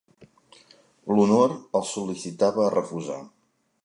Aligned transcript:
L'honor 1.11 1.53
el 1.81 1.85
sol·licitava 1.91 2.65
a 2.67 2.73
refusar. 2.77 3.19